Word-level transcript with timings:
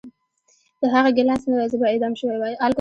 که 0.79 0.85
هغه 0.95 1.09
ګیلاس 1.17 1.41
نه 1.49 1.53
وای 1.57 1.67
زه 1.71 1.77
به 1.79 1.87
اعدام 1.91 2.13
شوی 2.19 2.37
وای 2.39 2.55